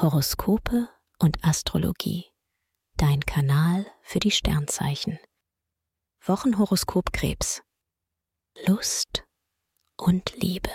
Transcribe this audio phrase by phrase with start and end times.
[0.00, 2.24] Horoskope und Astrologie.
[2.96, 5.18] Dein Kanal für die Sternzeichen.
[6.24, 7.60] Wochenhoroskop Krebs.
[8.66, 9.24] Lust
[9.98, 10.70] und Liebe.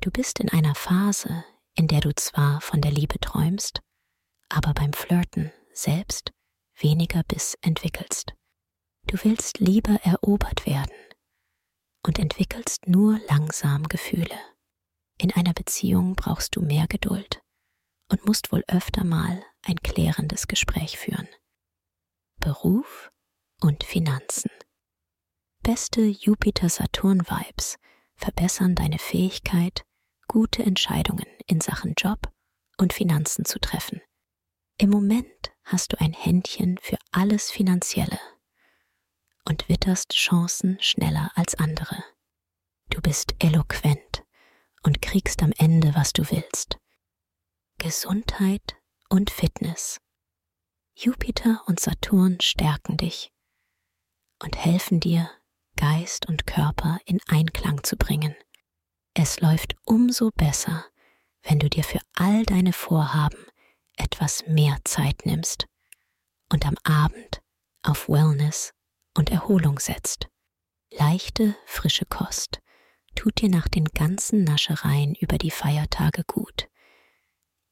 [0.00, 3.80] Du bist in einer Phase, in der du zwar von der Liebe träumst,
[4.48, 6.30] aber beim Flirten selbst
[6.76, 8.32] weniger Biss entwickelst.
[9.08, 10.94] Du willst lieber erobert werden
[12.06, 14.38] und entwickelst nur langsam Gefühle.
[15.18, 17.43] In einer Beziehung brauchst du mehr Geduld
[18.14, 21.26] und musst wohl öfter mal ein klärendes Gespräch führen.
[22.38, 23.10] Beruf
[23.60, 24.52] und Finanzen.
[25.64, 27.76] Beste Jupiter-Saturn-Vibes
[28.14, 29.84] verbessern deine Fähigkeit,
[30.28, 32.30] gute Entscheidungen in Sachen Job
[32.78, 34.00] und Finanzen zu treffen.
[34.78, 38.20] Im Moment hast du ein Händchen für alles Finanzielle
[39.44, 42.04] und witterst Chancen schneller als andere.
[42.90, 44.22] Du bist eloquent
[44.84, 46.78] und kriegst am Ende, was du willst.
[47.84, 48.76] Gesundheit
[49.10, 49.98] und Fitness.
[50.94, 53.30] Jupiter und Saturn stärken dich
[54.42, 55.30] und helfen dir,
[55.76, 58.34] Geist und Körper in Einklang zu bringen.
[59.12, 60.86] Es läuft umso besser,
[61.42, 63.44] wenn du dir für all deine Vorhaben
[63.98, 65.66] etwas mehr Zeit nimmst
[66.50, 67.42] und am Abend
[67.82, 68.72] auf Wellness
[69.14, 70.28] und Erholung setzt.
[70.90, 72.60] Leichte, frische Kost
[73.14, 76.70] tut dir nach den ganzen Naschereien über die Feiertage gut.